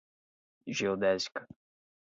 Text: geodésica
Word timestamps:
geodésica 0.77 1.45